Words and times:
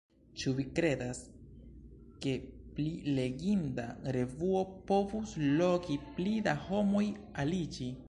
Ĉu 0.43 0.51
vi 0.59 0.63
kredas, 0.77 1.19
ke 2.23 2.33
pli 2.79 2.87
leginda 3.19 3.87
revuo 4.19 4.65
povus 4.91 5.39
logi 5.63 6.03
pli 6.21 6.39
da 6.49 6.61
homoj 6.67 7.09
aliĝi? 7.45 7.97